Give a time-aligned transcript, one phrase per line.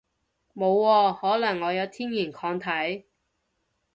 [0.55, 3.05] 冇喎，可能我有天然抗體